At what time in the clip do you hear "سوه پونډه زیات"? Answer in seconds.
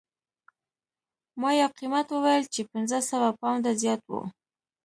3.09-4.01